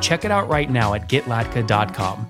[0.00, 2.28] Check it out right now at getlatka.com.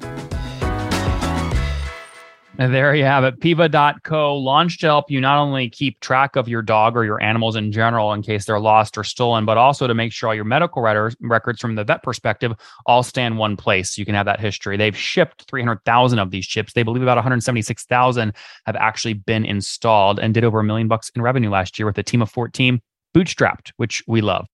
[2.60, 3.38] And there you have it.
[3.38, 7.54] Peeva.co launched to help you not only keep track of your dog or your animals
[7.54, 10.42] in general in case they're lost or stolen, but also to make sure all your
[10.42, 12.52] medical records from the vet perspective
[12.84, 13.94] all stand in one place.
[13.94, 14.76] So you can have that history.
[14.76, 16.72] They've shipped 300,000 of these chips.
[16.72, 18.32] They believe about 176,000
[18.66, 21.96] have actually been installed and did over a million bucks in revenue last year with
[21.98, 22.80] a team of 14
[23.14, 24.48] bootstrapped, which we love.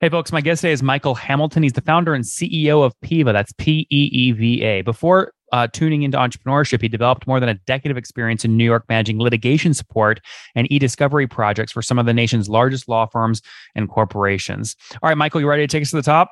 [0.00, 1.62] Hey, folks, my guest today is Michael Hamilton.
[1.62, 3.34] He's the founder and CEO of Peeva.
[3.34, 4.80] That's P E E V A.
[4.80, 8.64] Before uh, tuning into entrepreneurship, he developed more than a decade of experience in New
[8.64, 10.22] York managing litigation support
[10.54, 13.42] and e discovery projects for some of the nation's largest law firms
[13.74, 14.74] and corporations.
[15.02, 16.30] All right, Michael, you ready to take us to the top?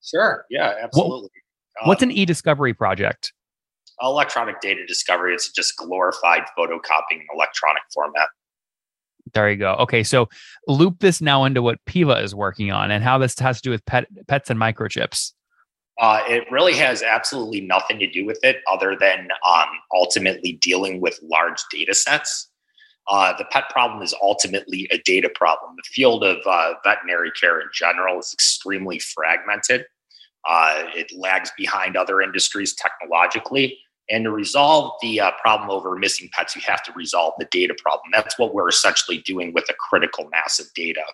[0.00, 0.44] Sure.
[0.48, 1.30] Yeah, absolutely.
[1.80, 3.32] What, what's an e discovery project?
[4.00, 5.34] Electronic data discovery.
[5.34, 8.28] It's just glorified photocopying in electronic format.
[9.34, 9.74] There you go.
[9.74, 10.28] Okay, so
[10.66, 13.70] loop this now into what Peeva is working on and how this has to do
[13.70, 15.32] with pet, pets and microchips.
[16.00, 21.00] Uh, it really has absolutely nothing to do with it other than um, ultimately dealing
[21.00, 22.48] with large data sets.
[23.08, 25.74] Uh, the pet problem is ultimately a data problem.
[25.76, 29.86] The field of uh, veterinary care in general is extremely fragmented.
[30.48, 33.78] Uh, it lags behind other industries technologically.
[34.10, 37.74] And to resolve the uh, problem over missing pets, you have to resolve the data
[37.82, 38.10] problem.
[38.12, 41.04] That's what we're essentially doing with a critical mass of data.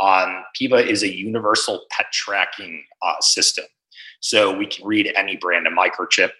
[0.00, 3.64] Um, Peeva is a universal pet tracking uh, system.
[4.20, 6.30] So we can read any brand of microchip.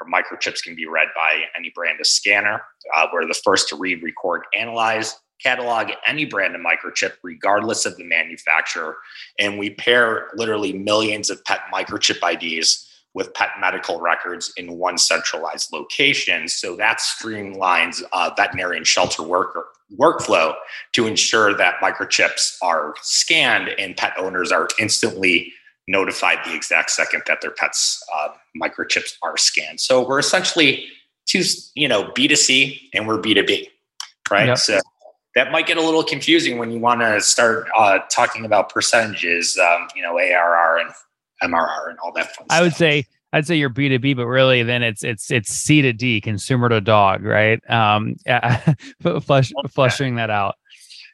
[0.00, 2.60] Our microchips can be read by any brand of scanner.
[2.94, 7.96] Uh, we're the first to read, record, analyze, catalog any brand of microchip, regardless of
[7.96, 8.96] the manufacturer.
[9.38, 12.85] And we pair literally millions of pet microchip IDs
[13.16, 16.48] with pet medical records in one centralized location.
[16.48, 19.64] So that streamlines uh, veterinarian shelter worker
[19.98, 20.54] workflow
[20.92, 25.50] to ensure that microchips are scanned and pet owners are instantly
[25.88, 28.28] notified the exact second that their pets uh,
[28.60, 29.80] microchips are scanned.
[29.80, 30.86] So we're essentially
[31.24, 31.42] two,
[31.74, 33.68] you know, B2C and we're B2B,
[34.30, 34.48] right?
[34.48, 34.58] Yep.
[34.58, 34.80] So
[35.36, 39.56] that might get a little confusing when you want to start uh, talking about percentages,
[39.56, 40.90] um, you know, ARR and
[41.42, 44.26] MRR and all that fun I would say I'd say you're B two B, but
[44.26, 47.60] really then it's it's it's C to D, consumer to dog, right?
[47.70, 48.74] Um, yeah,
[49.20, 50.54] flush, flushing that out.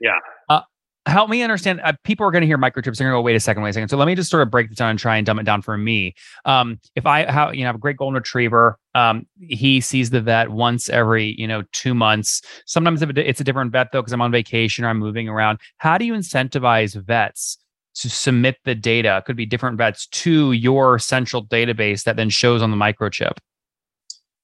[0.01, 0.19] Yeah.
[0.49, 0.61] Uh,
[1.07, 1.81] help me understand.
[1.83, 2.97] Uh, people are going to hear microchips.
[2.97, 3.89] They're going to go, wait a second, wait a second.
[3.89, 5.63] So let me just sort of break this down and try and dumb it down
[5.63, 6.15] for me.
[6.45, 10.21] Um, if I have, you know, have a great golden retriever, um, he sees the
[10.21, 12.43] vet once every, you know, two months.
[12.67, 15.59] Sometimes it's a different vet though, because I'm on vacation or I'm moving around.
[15.79, 17.59] How do you incentivize vets
[17.95, 22.63] to submit the data could be different vets to your central database that then shows
[22.63, 23.37] on the microchip.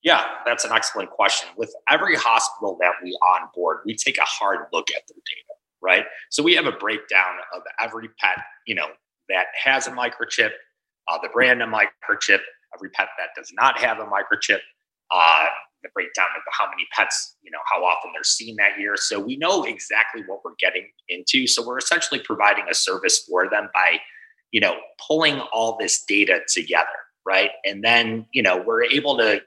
[0.02, 1.48] Yeah that's an excellent question.
[1.56, 5.48] With every hospital that we onboard we take a hard look at their data
[5.80, 6.04] right?
[6.30, 8.88] So we have a breakdown of every pet you know
[9.28, 10.50] that has a microchip
[11.08, 12.40] uh, the brand of microchip
[12.74, 14.60] every pet that does not have a microchip
[15.10, 15.46] uh,
[15.82, 18.96] the breakdown of how many pets, you know, how often they're seen that year.
[18.96, 21.46] So we know exactly what we're getting into.
[21.46, 23.98] So we're essentially providing a service for them by,
[24.50, 26.86] you know, pulling all this data together,
[27.24, 27.50] right?
[27.64, 29.42] And then, you know, we're able to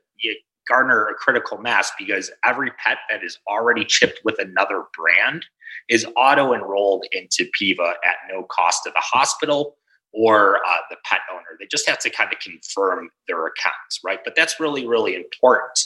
[0.67, 5.45] garner a critical mass because every pet that is already chipped with another brand
[5.89, 9.75] is auto enrolled into Peeva at no cost to the hospital
[10.13, 11.57] or uh, the pet owner.
[11.59, 14.19] They just have to kind of confirm their accounts, right?
[14.23, 15.79] But that's really, really important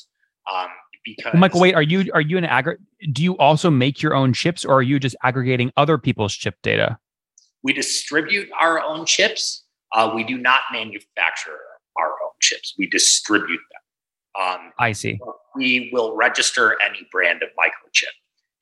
[0.53, 0.69] um,
[1.03, 2.81] because Michael, wait, are you are you an aggregate?
[3.13, 6.55] Do you also make your own chips, or are you just aggregating other people's chip
[6.63, 6.97] data?
[7.63, 9.63] We distribute our own chips.
[9.93, 11.59] Uh, we do not manufacture
[11.97, 12.73] our own chips.
[12.77, 14.43] We distribute them.
[14.43, 15.19] Um, I see.
[15.55, 18.13] We will register any brand of microchip,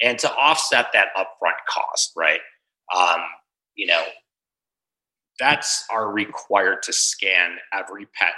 [0.02, 2.42] and to offset that upfront cost, right?
[2.96, 3.22] Um,
[3.76, 4.04] you know,
[5.40, 8.34] vets are required to scan every pet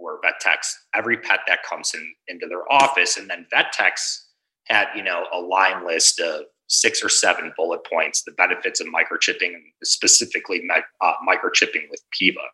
[0.00, 4.28] or vet techs every pet that comes in into their office and then vet techs
[4.66, 8.86] had you know a line list of six or seven bullet points the benefits of
[8.86, 10.62] microchipping specifically
[11.00, 12.46] uh, microchipping with Peeva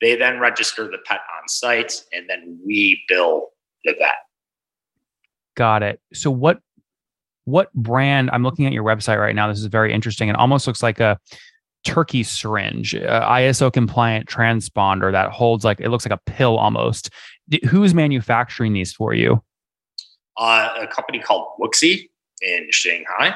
[0.00, 3.48] they then register the pet on site and then we bill
[3.84, 4.14] the vet.
[5.56, 6.00] Got it.
[6.12, 6.60] So what
[7.44, 10.28] what brand i'm looking at your website right now this is very interesting.
[10.28, 11.18] It almost looks like a
[11.88, 17.08] turkey syringe, uh, ISO compliant transponder that holds like it looks like a pill almost.
[17.48, 19.42] D- who's manufacturing these for you?
[20.36, 22.10] Uh, a company called Wuxi
[22.42, 23.34] in Shanghai.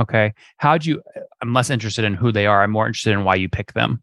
[0.00, 0.34] Okay.
[0.56, 1.00] How'd you?
[1.40, 2.64] I'm less interested in who they are.
[2.64, 4.02] I'm more interested in why you pick them.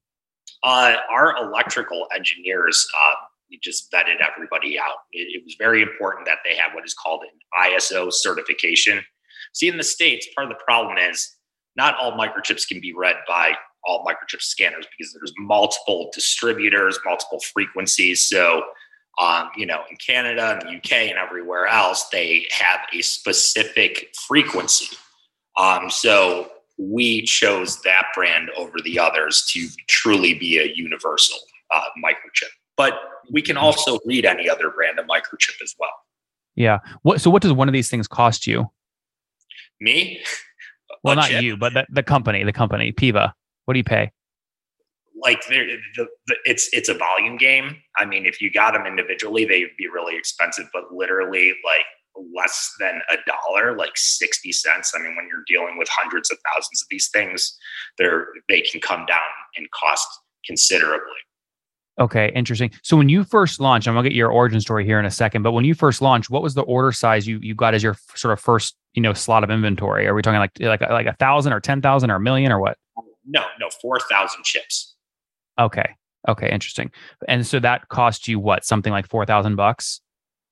[0.63, 3.15] Uh, our electrical engineers uh,
[3.61, 4.95] just vetted everybody out.
[5.11, 9.03] It, it, was very important that they have what is called an ISO certification.
[9.53, 11.35] See, in the States, part of the problem is
[11.75, 13.53] not all microchips can be read by
[13.83, 18.23] all microchip scanners because there's multiple distributors, multiple frequencies.
[18.23, 18.63] So,
[19.19, 24.13] um, you know, in Canada and the UK and everywhere else, they have a specific
[24.27, 24.95] frequency.
[25.57, 31.37] Um, so we chose that brand over the others to truly be a universal
[31.73, 32.49] uh, microchip.
[32.77, 32.93] But
[33.31, 35.91] we can also read any other brand of microchip as well.
[36.55, 36.79] Yeah.
[37.03, 37.21] What?
[37.21, 38.69] So what does one of these things cost you?
[39.79, 40.21] Me?
[41.03, 41.43] Well, not chip?
[41.43, 43.33] you, but the, the company, the company, Peeva.
[43.65, 44.11] What do you pay?
[45.23, 46.07] Like the, the,
[46.45, 47.77] it's it's a volume game.
[47.97, 50.65] I mean, if you got them individually, they'd be really expensive.
[50.73, 51.85] But literally, like
[52.35, 54.93] less than a dollar, like 60 cents.
[54.95, 57.57] I mean, when you're dealing with hundreds of thousands of these things,
[57.97, 60.07] they're, they can come down in cost
[60.45, 61.21] considerably.
[62.01, 62.71] Okay, interesting.
[62.81, 65.43] So when you first launched, I'm gonna get your origin story here in a second,
[65.43, 67.95] but when you first launched, what was the order size you you got as your
[68.15, 70.07] sort of first, you know, slot of inventory?
[70.07, 72.59] Are we talking like like like a thousand or ten thousand or a million or
[72.59, 72.77] what?
[73.25, 74.95] No, no, four thousand chips.
[75.59, 75.95] Okay.
[76.27, 76.91] Okay, interesting.
[77.27, 78.65] And so that cost you what?
[78.65, 80.01] Something like four thousand bucks?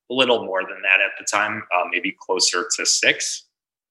[0.10, 3.46] a little more than that at the time, uh, maybe closer to six.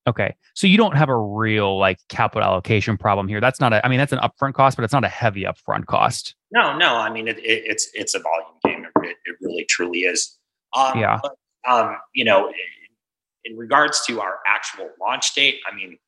[0.07, 0.35] Okay.
[0.55, 3.41] So you don't have a real like capital allocation problem here.
[3.41, 5.87] That's not a, I mean, that's an upfront cost, but it's not a heavy upfront
[5.87, 6.35] cost.
[6.51, 6.97] No, no.
[6.97, 8.87] I mean, it, it, it's, it's a volume game.
[9.03, 10.39] It, it really truly is.
[10.77, 11.19] Um, yeah.
[11.23, 11.35] But,
[11.71, 15.99] um, you know, in, in regards to our actual launch date, I mean,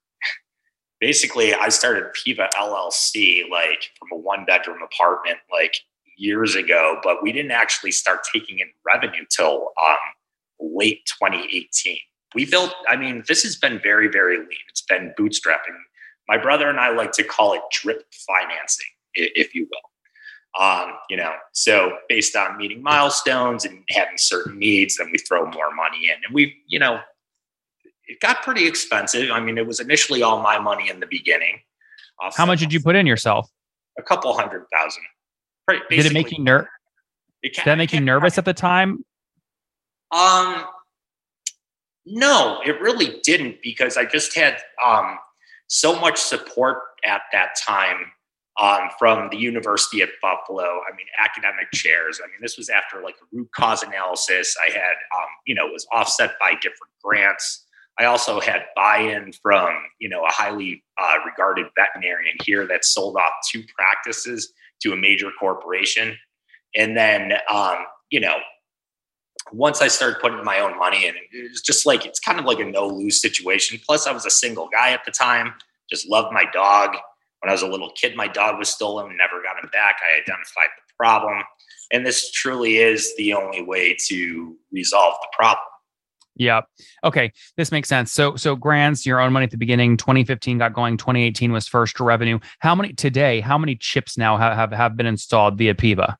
[1.01, 5.75] basically I started Peeva LLC like from a one bedroom apartment, like
[6.17, 9.97] years ago, but we didn't actually start taking in revenue till um,
[10.61, 11.99] late 2018.
[12.35, 14.49] We built, I mean, this has been very, very lean.
[14.69, 15.77] It's been bootstrapping.
[16.29, 20.63] My brother and I like to call it drip financing, if you will.
[20.65, 25.47] Um, you know, so based on meeting milestones and having certain needs, then we throw
[25.51, 26.17] more money in.
[26.25, 27.01] And we, you know,
[28.07, 29.31] it got pretty expensive.
[29.31, 31.61] I mean, it was initially all my money in the beginning.
[32.37, 33.49] How much did you put in yourself?
[33.99, 35.03] A couple hundred thousand.
[35.89, 36.69] Did it make you nervous?
[37.43, 39.05] Did that make you nervous at the time?
[40.11, 40.65] Um,
[42.11, 45.19] no, it really didn't because I just had um,
[45.69, 48.13] so much support at that time
[48.61, 50.63] um, from the University at Buffalo.
[50.63, 52.21] I mean, academic chairs.
[52.23, 54.57] I mean, this was after like a root cause analysis.
[54.61, 57.65] I had, um, you know, was offset by different grants.
[57.99, 63.17] I also had buy-in from, you know, a highly uh, regarded veterinarian here that sold
[63.17, 64.53] off two practices
[64.83, 66.17] to a major corporation.
[66.75, 68.37] And then, um, you know,
[69.53, 72.45] once I started putting my own money in, it was just like, it's kind of
[72.45, 73.81] like a no lose situation.
[73.85, 75.55] Plus, I was a single guy at the time,
[75.91, 76.97] just loved my dog.
[77.41, 79.97] When I was a little kid, my dog was stolen, never got him back.
[80.07, 81.43] I identified the problem.
[81.91, 85.65] And this truly is the only way to resolve the problem.
[86.37, 86.63] Yeah.
[87.05, 87.33] Okay.
[87.57, 88.13] This makes sense.
[88.13, 91.99] So, so grants, your own money at the beginning, 2015 got going, 2018 was first
[92.01, 92.39] revenue.
[92.61, 96.17] How many today, how many chips now have, have, have been installed via Peeva?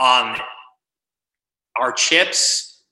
[0.00, 0.36] Um,
[1.78, 2.82] our chips,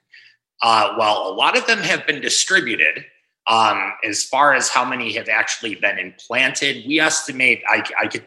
[0.62, 3.04] uh, well, a lot of them have been distributed.
[3.48, 8.26] Um, as far as how many have actually been implanted, we estimate, I, I could,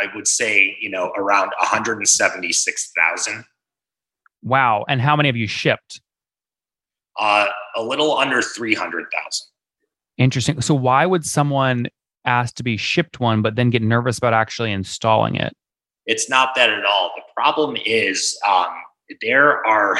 [0.00, 3.44] I would say, you know, around 176,000.
[4.42, 4.84] Wow.
[4.88, 6.00] And how many have you shipped?
[7.18, 7.46] uh,
[7.76, 9.46] a little under 300,000.
[10.18, 10.60] Interesting.
[10.60, 11.86] So why would someone
[12.24, 15.54] ask to be shipped one, but then get nervous about actually installing it?
[16.06, 17.12] It's not that at all.
[17.16, 18.68] The problem is um,
[19.20, 19.98] there are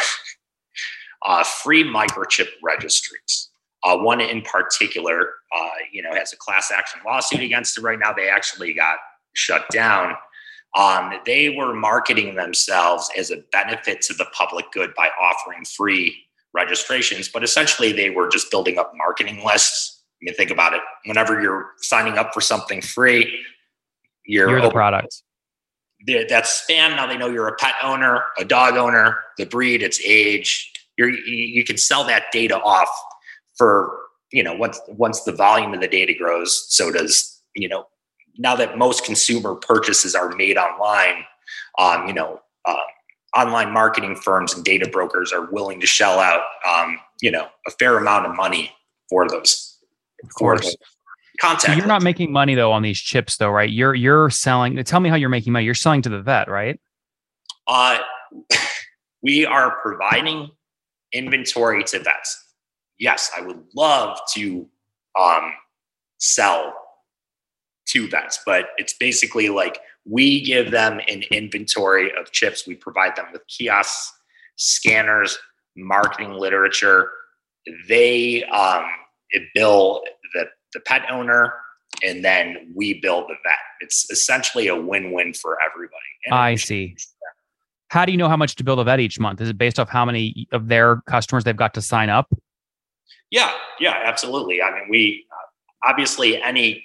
[1.26, 3.48] uh, free microchip registries.
[3.84, 7.98] Uh, one in particular, uh, you know, has a class action lawsuit against it right
[7.98, 8.12] now.
[8.12, 8.98] They actually got
[9.34, 10.14] shut down.
[10.76, 16.16] Um, they were marketing themselves as a benefit to the public good by offering free
[16.52, 20.02] registrations, but essentially they were just building up marketing lists.
[20.20, 20.80] I mean, think about it.
[21.04, 23.38] Whenever you're signing up for something free,
[24.24, 25.22] you're, you're the product.
[26.06, 26.96] That's spam.
[26.96, 30.72] Now they know you're a pet owner, a dog owner, the breed, its age.
[30.98, 32.88] You're, you can sell that data off
[33.56, 33.98] for
[34.32, 37.86] you know once once the volume of the data grows, so does you know
[38.38, 41.24] now that most consumer purchases are made online.
[41.78, 42.76] Um, you know, uh,
[43.36, 47.70] online marketing firms and data brokers are willing to shell out, um, you know, a
[47.72, 48.72] fair amount of money
[49.08, 49.78] for those.
[50.22, 50.74] Of course.
[51.40, 51.66] Contact.
[51.66, 53.70] So you're not making money though on these chips though, right?
[53.70, 54.82] You're you're selling.
[54.84, 55.64] Tell me how you're making money.
[55.64, 56.80] You're selling to the vet, right?
[57.66, 57.98] Uh,
[59.22, 60.50] we are providing
[61.12, 62.44] inventory to vets.
[62.98, 64.66] Yes, I would love to
[65.20, 65.52] um,
[66.18, 66.74] sell
[67.86, 72.66] to vets, but it's basically like we give them an inventory of chips.
[72.66, 74.12] We provide them with kiosks,
[74.56, 75.38] scanners,
[75.76, 77.10] marketing literature.
[77.88, 78.84] They um,
[79.54, 80.02] bill
[80.34, 81.54] the, the pet owner,
[82.04, 83.58] and then we bill the vet.
[83.80, 85.96] It's essentially a win-win for everybody.
[86.26, 86.96] And I see.
[87.88, 89.40] How do you know how much to bill the vet each month?
[89.40, 92.30] Is it based off how many of their customers they've got to sign up?
[93.30, 94.60] Yeah, yeah, absolutely.
[94.60, 96.84] I mean, we uh, obviously any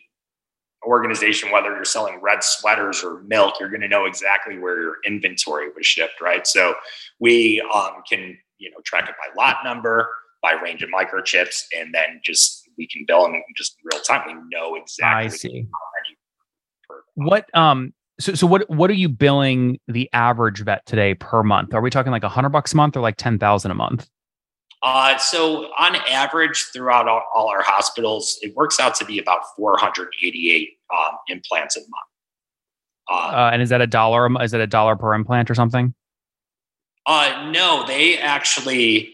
[0.86, 4.96] organization, whether you're selling red sweaters or milk, you're going to know exactly where your
[5.06, 6.48] inventory was shipped, right?
[6.48, 6.76] So
[7.20, 10.10] we um, can, you know, track it by lot number,
[10.42, 14.28] by range of microchips, and then just we can bill them just in real time.
[14.28, 15.26] We know exactly.
[15.26, 15.68] I see.
[17.16, 21.74] What um so so what what are you billing the average vet today per month?
[21.74, 24.10] Are we talking like a hundred bucks a month or like ten thousand a month?
[24.84, 29.42] Uh, so on average, throughout all, all, our hospitals, it works out to be about
[29.56, 31.92] 488 um, implants a month.
[33.08, 34.28] Uh, uh, and is that a dollar?
[34.42, 35.94] Is that a dollar per implant or something?
[37.06, 39.14] Uh, no, they actually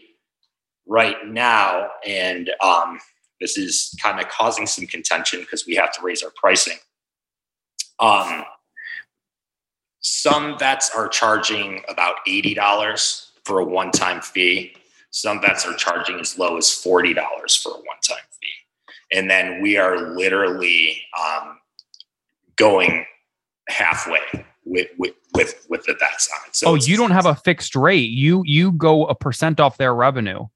[0.86, 2.98] right now, and um,
[3.40, 6.78] this is kind of causing some contention because we have to raise our pricing.
[8.00, 8.44] Um,
[10.00, 14.74] some vets are charging about eighty dollars for a one-time fee
[15.10, 17.14] some vets are charging as low as $40
[17.62, 19.16] for a one time fee.
[19.16, 21.58] And then we are literally um,
[22.56, 23.06] going
[23.68, 24.20] halfway
[24.64, 26.56] with, with, with, with the vets on it.
[26.56, 28.10] So oh, you don't have a fixed rate.
[28.10, 30.46] You, you go a percent off their revenue.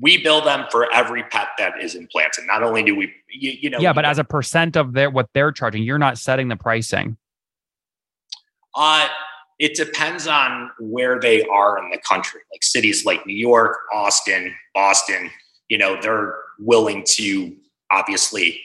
[0.00, 2.44] We bill them for every pet that is implanted.
[2.46, 5.28] Not only do we, you, you know, yeah, but as a percent of their what
[5.34, 7.16] they're charging, you're not setting the pricing.
[8.74, 9.06] Uh,
[9.58, 12.40] it depends on where they are in the country.
[12.52, 15.30] Like cities like New York, Austin, Boston,
[15.68, 17.54] you know, they're willing to
[17.92, 18.60] obviously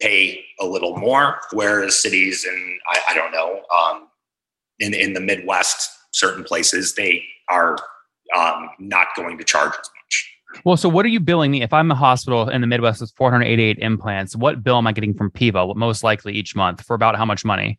[0.00, 4.08] pay a little more, whereas cities in I, I don't know, um,
[4.80, 7.76] in in the Midwest, certain places they are
[8.36, 10.01] um, not going to charge as much.
[10.64, 13.12] Well, so what are you billing me if I'm a hospital in the Midwest with
[13.16, 14.36] 488 implants?
[14.36, 15.66] What bill am I getting from Peeva?
[15.66, 17.78] What most likely each month for about how much money?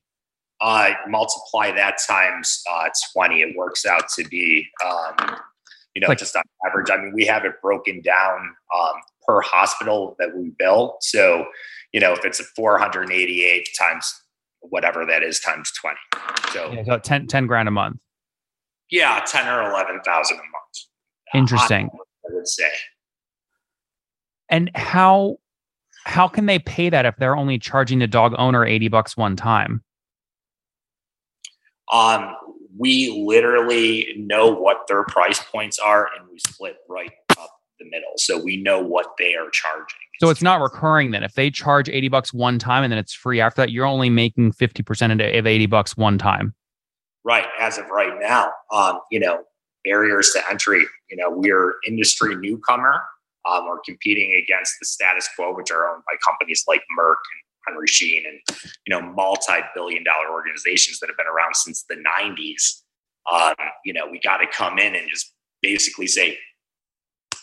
[0.64, 5.38] uh, multiply that times uh, 20, it works out to be, um,
[5.94, 6.90] you know, like, just on average.
[6.90, 8.40] I mean, we have it broken down
[8.76, 8.94] um,
[9.28, 10.96] per hospital that we bill.
[11.02, 11.46] So,
[11.92, 14.14] you know, if it's a 488 times
[14.62, 15.98] whatever that is times 20.
[16.54, 17.98] So, yeah, so 10, 10 grand a month.
[18.90, 20.46] Yeah, 10 or 11,000 a month.
[21.34, 21.90] Interesting.
[22.26, 22.70] I would say.
[24.50, 25.38] And how
[26.06, 29.36] how can they pay that if they're only charging the dog owner 80 bucks one
[29.36, 29.84] time?
[31.92, 32.36] Um,
[32.78, 37.50] we literally know what their price points are and we split right up
[37.80, 38.14] the middle.
[38.18, 40.00] So we know what they are charging.
[40.20, 41.24] So it's not recurring then.
[41.24, 44.10] If they charge 80 bucks one time and then it's free after that, you're only
[44.10, 46.54] making 50% of 80 bucks one time.
[47.24, 47.46] Right.
[47.60, 49.44] As of right now, um, you know,
[49.84, 53.02] barriers to entry, you know, we're industry newcomer.
[53.50, 57.44] Um, we're competing against the status quo, which are owned by companies like Merck and
[57.68, 62.82] Henry Schein and you know multi-billion dollar organizations that have been around since the 90s.
[63.32, 66.38] Um, you know, we got to come in and just basically say,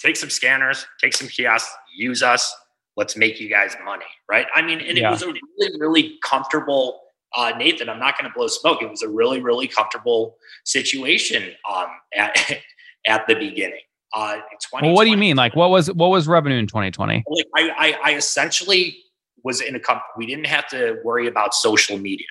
[0.00, 2.54] take some scanners, take some kiosks, use us.
[2.97, 4.47] Let's make you guys money, right?
[4.54, 5.09] I mean, and yeah.
[5.09, 7.00] it was a really, really comfortable.
[7.37, 8.82] Uh, Nathan, I'm not going to blow smoke.
[8.82, 12.37] It was a really, really comfortable situation um, at
[13.06, 13.80] at the beginning.
[14.12, 14.38] Uh,
[14.72, 15.37] well, what do you mean?
[15.37, 17.25] Like, what was what was revenue in 2020?
[17.28, 18.99] Like, I, I, I essentially
[19.44, 20.06] was in a company.
[20.16, 22.26] We didn't have to worry about social media.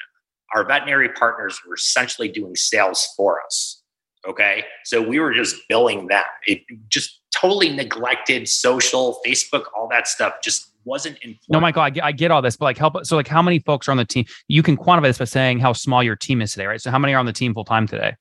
[0.54, 3.82] Our veterinary partners were essentially doing sales for us.
[4.28, 4.66] Okay.
[4.84, 6.24] So we were just billing them.
[6.46, 11.38] It just totally neglected social, Facebook, all that stuff just wasn't in.
[11.50, 13.06] No, Michael, I get, I get all this, but like help.
[13.06, 14.26] So like how many folks are on the team?
[14.48, 16.82] You can quantify this by saying how small your team is today, right?
[16.82, 18.16] So how many are on the team full time today?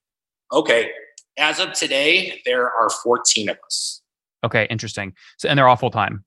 [0.53, 0.91] Okay.
[1.39, 4.03] As of today, there are 14 of us.
[4.45, 4.67] Okay.
[4.71, 5.15] Interesting.
[5.39, 6.25] So, and they're all full time.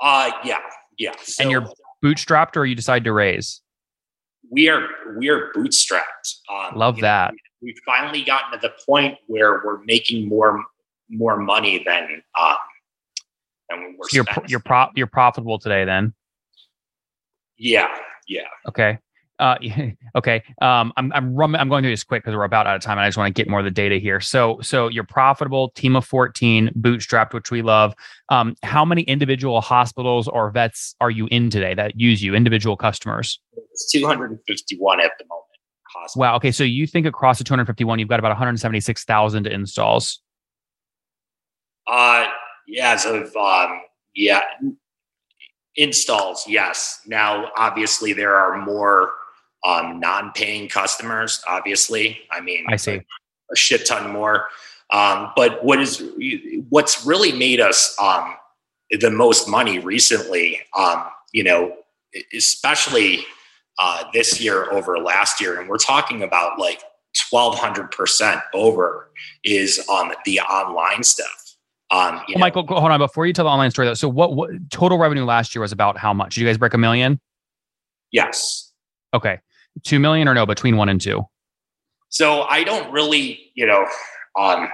[0.00, 0.58] Uh, yeah.
[0.98, 1.12] Yeah.
[1.22, 1.66] So and you're
[2.04, 3.62] bootstrapped or you decide to raise?
[4.50, 4.86] We are
[5.18, 6.36] we are bootstrapped.
[6.52, 7.32] Um, Love that.
[7.32, 10.62] Know, we've finally gotten to the point where we're making more
[11.08, 12.56] more money than um
[13.68, 16.14] than we're so you're you're prop you're profitable today then.
[17.56, 17.88] Yeah,
[18.26, 18.42] yeah.
[18.68, 18.98] Okay.
[19.38, 19.56] Uh,
[20.16, 20.42] okay.
[20.60, 22.98] Um, I'm I'm rum- I'm going through this quick because we're about out of time,
[22.98, 24.20] and I just want to get more of the data here.
[24.20, 27.94] So so you're profitable, team of 14, bootstrapped, which we love.
[28.28, 32.34] Um, how many individual hospitals or vets are you in today that use you?
[32.34, 33.40] Individual customers?
[33.72, 35.44] It's 251 at the moment.
[35.92, 36.16] Hospitals.
[36.16, 36.36] Wow.
[36.36, 36.52] Okay.
[36.52, 40.20] So you think across the 251, you've got about 176,000 installs.
[41.86, 42.26] Uh.
[42.82, 43.82] As of um,
[44.14, 44.42] yeah,
[45.76, 46.44] installs.
[46.46, 47.00] Yes.
[47.06, 49.12] Now, obviously, there are more
[49.64, 51.42] um, non-paying customers.
[51.48, 53.00] Obviously, I mean, I see
[53.50, 54.48] a shit ton more.
[54.90, 56.02] Um, but what is
[56.68, 58.36] what's really made us um,
[58.90, 60.60] the most money recently?
[60.76, 61.76] Um, you know,
[62.34, 63.24] especially
[63.78, 66.82] uh, this year over last year, and we're talking about like
[67.28, 69.10] twelve hundred percent over
[69.42, 71.43] is on the online stuff.
[71.90, 72.98] Um, oh, Michael, hold on.
[72.98, 75.72] Before you tell the online story, though, so what, what total revenue last year was
[75.72, 76.34] about how much?
[76.34, 77.20] Did you guys break a million?
[78.10, 78.72] Yes.
[79.12, 79.38] Okay.
[79.82, 81.24] Two million or no, between one and two?
[82.08, 83.86] So I don't really, you know,
[84.38, 84.68] um,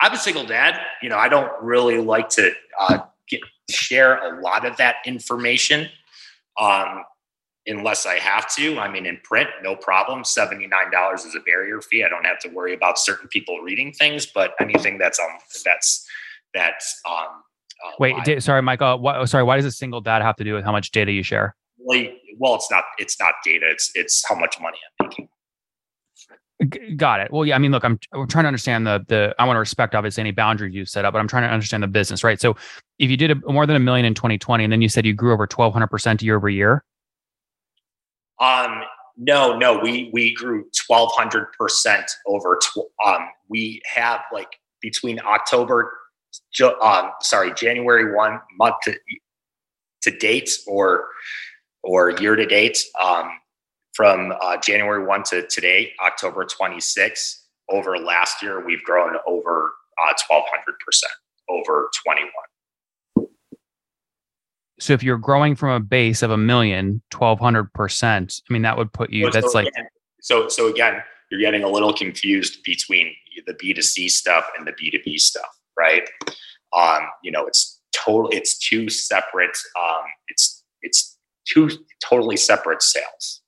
[0.00, 0.80] I'm a single dad.
[1.02, 2.98] You know, I don't really like to uh,
[3.28, 5.88] get, share a lot of that information.
[6.60, 7.04] Um,
[7.68, 8.78] unless I have to.
[8.78, 10.22] I mean, in print, no problem.
[10.22, 12.04] $79 is a barrier fee.
[12.04, 16.06] I don't have to worry about certain people reading things, but anything that's um that's
[16.54, 17.42] that's um
[17.86, 18.98] uh, Wait, sorry, Michael.
[18.98, 21.12] What, oh, sorry, why does a single dad have to do with how much data
[21.12, 21.54] you share?
[21.78, 22.06] Well,
[22.38, 23.66] well, it's not it's not data.
[23.70, 25.28] It's it's how much money I'm making.
[26.68, 27.32] G- got it.
[27.32, 27.54] Well, yeah.
[27.54, 29.34] I mean, look, I'm I'm trying to understand the the.
[29.38, 31.82] I want to respect obviously any boundaries you set up, but I'm trying to understand
[31.82, 32.40] the business, right?
[32.40, 32.56] So,
[32.98, 35.14] if you did a, more than a million in 2020, and then you said you
[35.14, 36.84] grew over 1,200 percent year over year,
[38.40, 38.82] um,
[39.16, 42.58] no, no, we we grew twelve hundred percent over.
[42.62, 44.48] Tw- um, we have like
[44.80, 45.92] between October,
[46.80, 48.96] um, sorry, January one month to,
[50.02, 51.06] to date or
[51.82, 52.78] or year to date.
[53.02, 53.30] Um,
[53.94, 57.46] from uh, January one to today, October twenty six.
[57.70, 61.12] Over last year, we've grown over uh, twelve hundred percent
[61.48, 62.48] over twenty one.
[64.80, 68.92] So if you're growing from a base of a million, 1200%, I mean, that would
[68.92, 69.68] put you, so, that's so like.
[69.68, 69.86] Again,
[70.20, 73.12] so, so again, you're getting a little confused between
[73.46, 76.08] the B2C stuff and the B2B stuff, right?
[76.76, 81.70] Um, you know, it's total, it's two separate, um, it's, it's two
[82.04, 83.40] totally separate sales.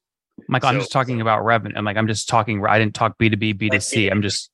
[0.49, 1.77] Michael, so, I'm just talking about revenue.
[1.77, 4.11] I'm like, I'm just talking, I didn't talk B2B, B2C.
[4.11, 4.51] I'm just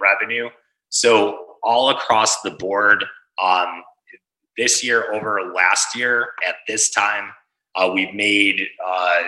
[0.00, 0.48] revenue.
[0.90, 3.04] So all across the board,
[3.42, 3.82] um,
[4.60, 7.30] this year over last year at this time,
[7.76, 9.22] uh, we've made uh,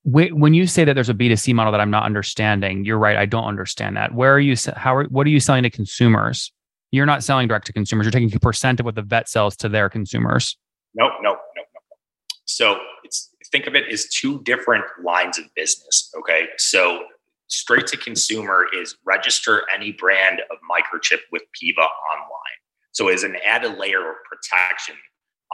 [0.05, 3.17] when you say that there's a B2C model that I'm not understanding, you're right.
[3.17, 4.15] I don't understand that.
[4.15, 4.55] Where are you?
[4.77, 4.95] How?
[4.95, 6.53] Are, what are you selling to consumers?
[6.93, 8.05] You're not selling direct to consumers.
[8.05, 10.57] You're taking a percent of what the vet sells to their consumers.
[10.95, 11.99] Nope, nope, nope, nope.
[12.45, 16.13] So it's think of it as two different lines of business.
[16.19, 16.47] Okay.
[16.59, 17.05] So
[17.49, 22.59] straight to consumer is register any brand of microchip with Peeva online.
[22.93, 24.97] So as an added layer of protection,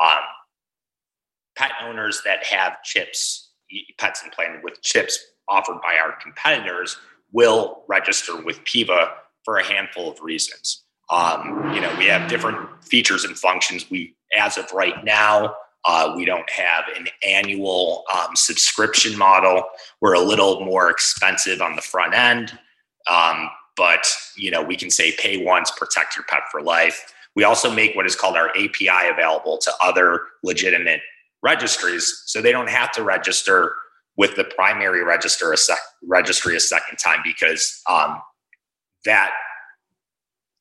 [0.03, 0.21] um,
[1.57, 3.51] pet owners that have chips,
[3.99, 6.97] pets implanted with chips offered by our competitors
[7.33, 9.13] will register with Peeva
[9.45, 10.85] for a handful of reasons.
[11.11, 13.91] Um, you know, we have different features and functions.
[13.91, 19.65] We, as of right now, uh, we don't have an annual um, subscription model.
[20.01, 22.59] We're a little more expensive on the front end,
[23.11, 27.13] um, but you know we can say pay once, protect your pet for life.
[27.35, 31.01] We also make what is called our API available to other legitimate
[31.43, 33.75] registries, so they don't have to register
[34.17, 38.21] with the primary register a sec- registry a second time because um,
[39.05, 39.31] that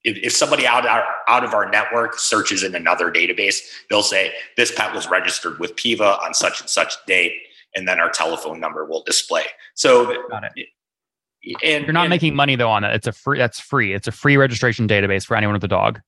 [0.04, 3.60] if, if somebody out, out out of our network searches in another database,
[3.90, 7.34] they'll say this pet was registered with Peeva on such and such date,
[7.76, 9.44] and then our telephone number will display.
[9.76, 10.12] So.
[11.64, 12.94] And, you're not and, making money though on it.
[12.94, 13.40] It's a free.
[13.40, 13.94] That's free.
[13.94, 16.00] It's a free registration database for anyone with a dog.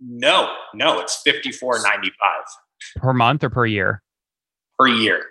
[0.00, 2.44] No, no, it's fifty four ninety five
[2.96, 4.02] per month or per year.
[4.78, 5.22] Per year.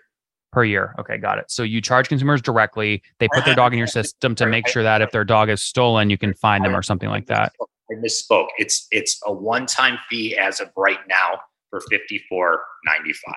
[0.52, 0.93] Per year.
[1.00, 1.50] Okay, got it.
[1.50, 3.02] So you charge consumers directly.
[3.17, 5.63] They put their dog in your system to make sure that if their dog is
[5.63, 7.52] stolen, you can find them or something like that
[7.91, 8.47] I misspoke.
[8.58, 13.36] It's it's a one-time fee as of right now for fifty-four ninety-five.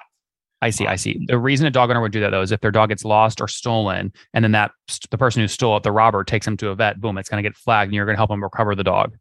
[0.61, 0.87] I see.
[0.87, 1.19] I see.
[1.27, 3.41] The reason a dog owner would do that though is if their dog gets lost
[3.41, 4.71] or stolen, and then that
[5.11, 7.01] the person who stole it, the robber, takes him to a vet.
[7.01, 9.17] Boom, it's going to get flagged, and you're going to help them recover the dog.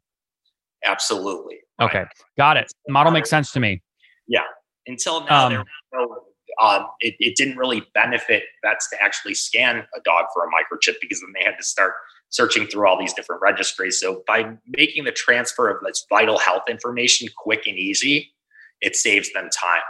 [0.84, 1.58] Absolutely.
[1.80, 2.08] Okay, right.
[2.36, 2.70] got it.
[2.88, 3.82] Model makes sense to me.
[4.28, 4.42] Yeah.
[4.86, 6.18] Until now, um, no,
[6.60, 10.94] um, it, it didn't really benefit vets to actually scan a dog for a microchip
[11.00, 11.94] because then they had to start
[12.32, 14.00] searching through all these different registries.
[14.00, 18.32] So by making the transfer of this vital health information quick and easy,
[18.80, 19.82] it saves them time,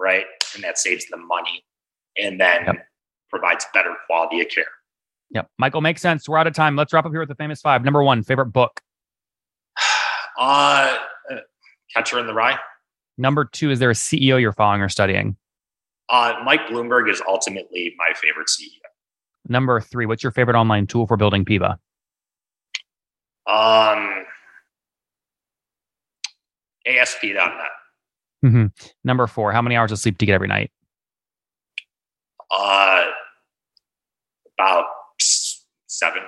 [0.00, 0.24] right?
[0.54, 1.64] And that saves them money
[2.16, 2.86] and then yep.
[3.28, 4.64] provides better quality of care.
[5.30, 5.48] Yep.
[5.58, 6.28] Michael, makes sense.
[6.28, 6.76] We're out of time.
[6.76, 7.84] Let's wrap up here with the famous five.
[7.84, 8.80] Number one, favorite book.
[10.38, 10.96] Uh,
[11.30, 11.36] uh,
[11.94, 12.58] Catcher in the Rye.
[13.18, 15.36] Number two, is there a CEO you're following or studying?
[16.08, 18.81] Uh, Mike Bloomberg is ultimately my favorite CEO.
[19.48, 21.76] Number three, what's your favorite online tool for building Peeva?
[23.46, 24.24] Um,
[26.86, 27.50] ASP.net.
[28.44, 28.66] Mm-hmm.
[29.04, 30.70] Number four, how many hours of sleep do you get every night?
[32.50, 33.04] Uh,
[34.58, 34.84] about
[35.88, 36.22] seven.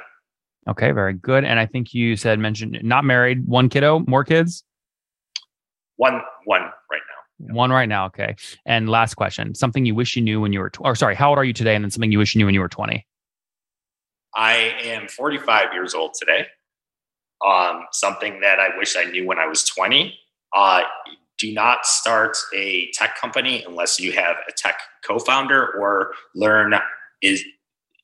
[0.68, 1.44] Okay, very good.
[1.44, 4.64] And I think you said mentioned not married, one kiddo, more kids.
[5.96, 6.70] One, one.
[7.38, 8.06] One right now.
[8.06, 8.36] Okay.
[8.64, 11.30] And last question: something you wish you knew when you were, tw- or sorry, how
[11.30, 11.74] old are you today?
[11.74, 13.06] And then something you wish you knew when you were twenty.
[14.34, 16.46] I am forty-five years old today.
[17.46, 20.18] Um, something that I wish I knew when I was twenty.
[20.54, 20.82] Uh,
[21.38, 26.74] do not start a tech company unless you have a tech co-founder or learn
[27.22, 27.44] is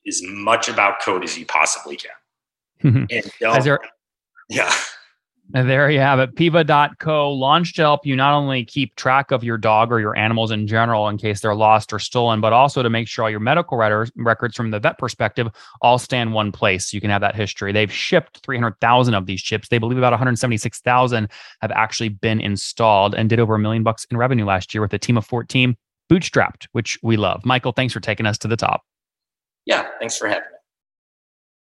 [0.07, 3.07] as much about code as you possibly can.
[3.09, 3.79] and don't, there,
[4.49, 4.73] yeah.
[5.53, 6.33] And there you have it.
[6.35, 10.49] Peeva.co launched to help you not only keep track of your dog or your animals
[10.49, 13.41] in general in case they're lost or stolen, but also to make sure all your
[13.41, 15.49] medical records from the vet perspective
[15.81, 16.93] all stay in one place.
[16.93, 17.73] You can have that history.
[17.73, 19.67] They've shipped 300,000 of these chips.
[19.67, 21.27] They believe about 176,000
[21.59, 24.93] have actually been installed and did over a million bucks in revenue last year with
[24.93, 25.75] a team of 14
[26.09, 27.45] bootstrapped, which we love.
[27.45, 28.83] Michael, thanks for taking us to the top.
[29.65, 30.57] Yeah, thanks for having me.